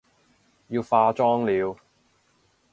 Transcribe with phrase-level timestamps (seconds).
[0.69, 1.77] 要化妝了